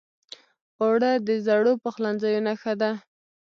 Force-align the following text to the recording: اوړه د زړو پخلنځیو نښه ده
اوړه 0.81 1.11
د 1.27 1.29
زړو 1.47 1.73
پخلنځیو 1.83 2.43
نښه 2.45 2.73
ده 2.81 2.91